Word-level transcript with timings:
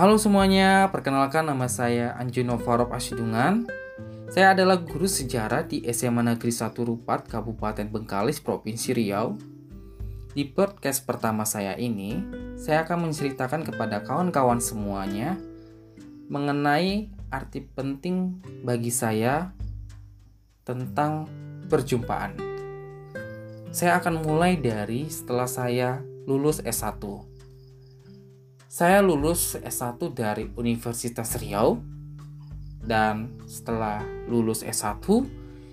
Halo 0.00 0.16
semuanya, 0.16 0.88
perkenalkan 0.88 1.44
nama 1.44 1.68
saya 1.68 2.16
Anjuno 2.16 2.56
Farob 2.56 2.88
Asyidungan. 2.88 3.68
Saya 4.32 4.56
adalah 4.56 4.80
guru 4.80 5.04
sejarah 5.04 5.68
di 5.68 5.84
SMA 5.92 6.24
Negeri 6.24 6.48
1 6.48 6.72
Rupat, 6.72 7.28
Kabupaten 7.28 7.84
Bengkalis, 7.84 8.40
Provinsi 8.40 8.96
Riau. 8.96 9.36
Di 10.32 10.48
podcast 10.48 11.04
pertama 11.04 11.44
saya 11.44 11.76
ini, 11.76 12.16
saya 12.56 12.88
akan 12.88 13.12
menceritakan 13.12 13.60
kepada 13.60 14.00
kawan-kawan 14.00 14.56
semuanya 14.64 15.36
mengenai 16.32 17.12
arti 17.28 17.60
penting 17.60 18.40
bagi 18.64 18.88
saya 18.88 19.52
tentang 20.64 21.28
perjumpaan. 21.68 22.40
Saya 23.68 24.00
akan 24.00 24.24
mulai 24.24 24.56
dari 24.56 25.12
setelah 25.12 25.44
saya 25.44 26.00
lulus 26.24 26.64
S1. 26.64 27.29
Saya 28.70 29.02
lulus 29.02 29.58
S1 29.58 29.98
dari 30.14 30.46
Universitas 30.54 31.34
Riau 31.42 31.82
dan 32.86 33.34
setelah 33.42 33.98
lulus 34.30 34.62
S1 34.62 35.26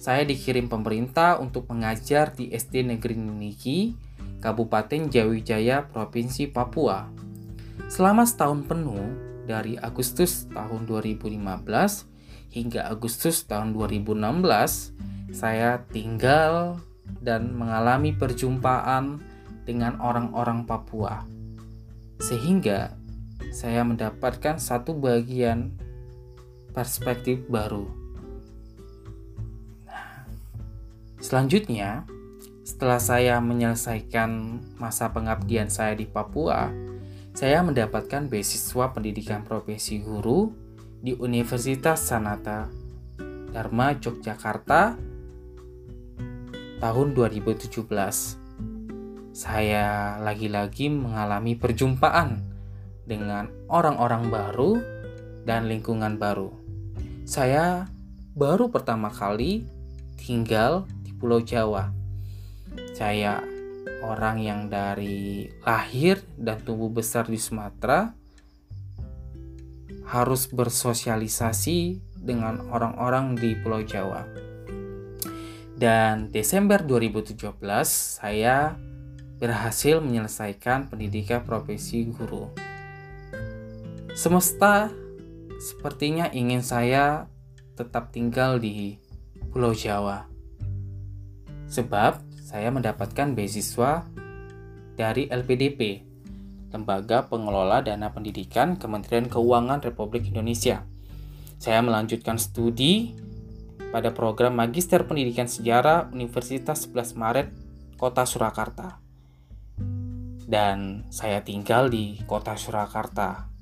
saya 0.00 0.24
dikirim 0.24 0.72
pemerintah 0.72 1.36
untuk 1.36 1.68
mengajar 1.68 2.32
di 2.32 2.48
SD 2.48 2.88
Negeri 2.88 3.20
Niki, 3.20 3.92
Kabupaten 4.40 5.12
Jawijaya, 5.12 5.84
Provinsi 5.84 6.48
Papua. 6.48 7.12
Selama 7.92 8.24
setahun 8.24 8.64
penuh 8.64 9.04
dari 9.44 9.76
Agustus 9.76 10.48
tahun 10.48 10.88
2015 10.88 11.44
hingga 12.56 12.88
Agustus 12.88 13.44
tahun 13.44 13.76
2016 13.76 15.36
saya 15.36 15.84
tinggal 15.92 16.80
dan 17.20 17.52
mengalami 17.52 18.16
perjumpaan 18.16 19.20
dengan 19.68 20.00
orang-orang 20.00 20.64
Papua. 20.64 21.37
Sehingga 22.18 22.98
saya 23.54 23.82
mendapatkan 23.86 24.58
satu 24.58 24.94
bagian 24.94 25.72
perspektif 26.74 27.42
baru. 27.48 27.88
Nah, 29.86 30.26
selanjutnya, 31.22 32.04
setelah 32.62 33.00
saya 33.00 33.40
menyelesaikan 33.40 34.60
masa 34.76 35.10
pengabdian 35.10 35.72
saya 35.72 35.96
di 35.96 36.04
Papua, 36.04 36.70
saya 37.32 37.62
mendapatkan 37.62 38.26
beasiswa 38.26 38.90
pendidikan 38.92 39.46
profesi 39.46 40.02
guru 40.02 40.50
di 40.98 41.14
Universitas 41.14 42.02
Sanata 42.02 42.66
Dharma 43.54 43.94
Yogyakarta 43.94 44.98
tahun 46.78 47.08
2017 47.14 48.47
saya 49.38 50.18
lagi-lagi 50.18 50.90
mengalami 50.90 51.54
perjumpaan 51.54 52.42
dengan 53.06 53.46
orang-orang 53.70 54.34
baru 54.34 54.82
dan 55.46 55.70
lingkungan 55.70 56.18
baru. 56.18 56.50
Saya 57.22 57.86
baru 58.34 58.66
pertama 58.66 59.14
kali 59.14 59.62
tinggal 60.18 60.90
di 61.06 61.14
Pulau 61.14 61.38
Jawa. 61.38 61.94
Saya 62.98 63.38
orang 64.02 64.42
yang 64.42 64.66
dari 64.66 65.46
lahir 65.62 66.18
dan 66.34 66.58
tumbuh 66.66 66.90
besar 66.90 67.30
di 67.30 67.38
Sumatera 67.38 68.10
harus 70.02 70.50
bersosialisasi 70.50 72.02
dengan 72.18 72.74
orang-orang 72.74 73.38
di 73.38 73.54
Pulau 73.54 73.86
Jawa. 73.86 74.26
Dan 75.78 76.26
Desember 76.34 76.82
2017 76.82 77.54
saya 78.18 78.74
berhasil 79.38 80.02
menyelesaikan 80.02 80.90
pendidikan 80.90 81.46
profesi 81.46 82.02
guru. 82.10 82.50
Semesta 84.18 84.90
sepertinya 85.62 86.26
ingin 86.34 86.66
saya 86.66 87.30
tetap 87.78 88.10
tinggal 88.10 88.58
di 88.58 88.98
Pulau 89.54 89.70
Jawa. 89.70 90.26
Sebab 91.70 92.18
saya 92.42 92.74
mendapatkan 92.74 93.38
beasiswa 93.38 94.02
dari 94.98 95.30
LPDP, 95.30 96.02
Lembaga 96.74 97.30
Pengelola 97.30 97.80
Dana 97.80 98.10
Pendidikan 98.10 98.74
Kementerian 98.74 99.30
Keuangan 99.30 99.78
Republik 99.86 100.26
Indonesia. 100.34 100.82
Saya 101.62 101.78
melanjutkan 101.80 102.42
studi 102.42 103.14
pada 103.94 104.10
program 104.10 104.58
Magister 104.58 105.06
Pendidikan 105.06 105.46
Sejarah 105.46 106.10
Universitas 106.10 106.90
11 106.90 107.14
Maret, 107.14 107.48
Kota 107.96 108.26
Surakarta 108.26 109.07
dan 110.48 111.04
saya 111.12 111.44
tinggal 111.44 111.92
di 111.92 112.24
kota 112.24 112.56
Surakarta, 112.56 113.52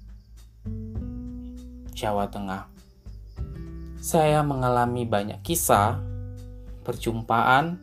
Jawa 1.91 2.31
Tengah. 2.31 2.71
Saya 3.99 4.47
mengalami 4.47 5.03
banyak 5.03 5.43
kisah, 5.43 5.99
perjumpaan, 6.87 7.83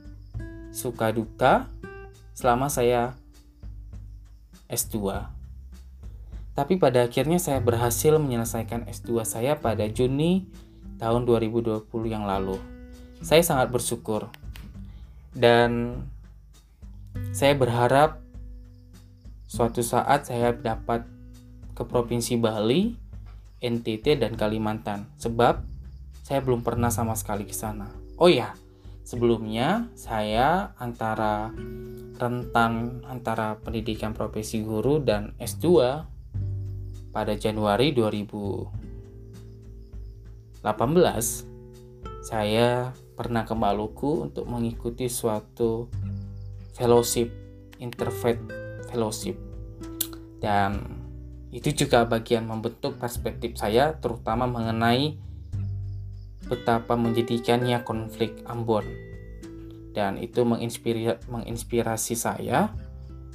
suka 0.72 1.12
duka 1.12 1.68
selama 2.32 2.72
saya 2.72 3.20
S2. 4.72 5.28
Tapi 6.56 6.80
pada 6.80 7.04
akhirnya 7.04 7.44
saya 7.44 7.60
berhasil 7.60 8.16
menyelesaikan 8.16 8.88
S2 8.88 9.28
saya 9.28 9.60
pada 9.60 9.84
Juni 9.92 10.48
tahun 10.96 11.28
2020 11.28 11.92
yang 12.08 12.24
lalu. 12.24 12.56
Saya 13.20 13.44
sangat 13.44 13.68
bersyukur. 13.68 14.32
Dan 15.36 16.00
saya 17.36 17.58
berharap 17.58 18.23
Suatu 19.54 19.86
saat 19.86 20.26
saya 20.26 20.50
dapat 20.50 21.06
ke 21.78 21.86
Provinsi 21.86 22.42
Bali, 22.42 22.98
NTT, 23.62 24.18
dan 24.18 24.34
Kalimantan. 24.34 25.14
Sebab 25.22 25.62
saya 26.26 26.42
belum 26.42 26.66
pernah 26.66 26.90
sama 26.90 27.14
sekali 27.14 27.46
ke 27.46 27.54
sana. 27.54 27.86
Oh 28.18 28.34
ya, 28.34 28.58
sebelumnya 29.06 29.94
saya 29.94 30.74
antara 30.82 31.54
rentan 32.18 33.06
antara 33.06 33.62
pendidikan 33.62 34.18
profesi 34.18 34.66
guru 34.66 34.98
dan 34.98 35.38
S2 35.38 35.70
pada 37.14 37.38
Januari 37.38 37.94
2018 37.94 40.66
saya 42.26 42.90
pernah 43.14 43.46
ke 43.46 43.54
Maluku 43.54 44.34
untuk 44.34 44.50
mengikuti 44.50 45.06
suatu 45.06 45.94
fellowship 46.74 47.30
interfaith 47.78 48.63
fellowship. 48.94 49.42
Dan 50.38 51.02
itu 51.50 51.74
juga 51.86 52.06
bagian 52.06 52.46
membentuk 52.46 53.02
perspektif 53.02 53.58
saya 53.58 53.98
terutama 53.98 54.46
mengenai 54.46 55.18
betapa 56.46 56.94
menjadikannya 56.94 57.82
konflik 57.82 58.46
Ambon. 58.46 58.86
Dan 59.94 60.22
itu 60.22 60.46
menginspirasi, 60.46 61.26
menginspirasi 61.30 62.14
saya 62.14 62.70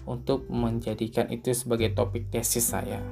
untuk 0.06 0.46
menjadikan 0.50 1.30
itu 1.30 1.54
sebagai 1.54 1.94
topik 1.94 2.30
tesis 2.30 2.70
saya. 2.70 3.02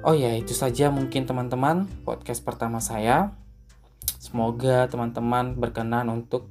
Oh 0.00 0.16
ya, 0.16 0.32
itu 0.32 0.56
saja 0.56 0.88
mungkin 0.88 1.28
teman-teman 1.28 1.84
podcast 2.06 2.40
pertama 2.40 2.80
saya. 2.80 3.36
Semoga 4.16 4.86
teman-teman 4.88 5.58
berkenan 5.58 6.08
untuk 6.08 6.48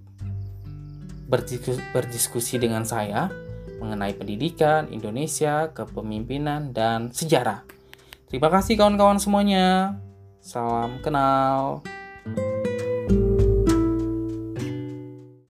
berdiskusi 1.94 2.58
dengan 2.60 2.84
saya 2.84 3.30
mengenai 3.80 4.14
pendidikan, 4.14 4.92
Indonesia, 4.92 5.72
kepemimpinan, 5.72 6.76
dan 6.76 7.10
sejarah. 7.10 7.64
Terima 8.30 8.52
kasih 8.54 8.78
kawan-kawan 8.78 9.18
semuanya. 9.18 9.98
Salam 10.44 11.02
kenal. 11.02 11.82